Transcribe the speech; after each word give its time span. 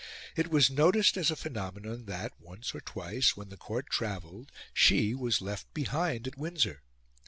It 0.35 0.47
was 0.47 0.71
noticed 0.71 1.15
as 1.15 1.29
a 1.29 1.35
phenomenon 1.35 2.05
that, 2.05 2.33
once 2.39 2.73
or 2.73 2.81
twice, 2.81 3.37
when 3.37 3.49
the 3.49 3.55
Court 3.55 3.85
travelled, 3.91 4.51
she 4.73 5.13
was 5.13 5.41
left 5.41 5.71
behind 5.75 6.25
at 6.27 6.39
Windsor. 6.39 6.81